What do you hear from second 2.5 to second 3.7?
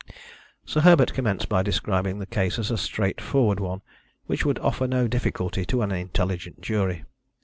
as a straightforward